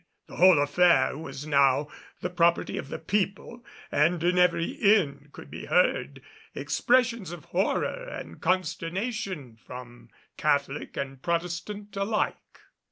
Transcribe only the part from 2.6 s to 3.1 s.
of the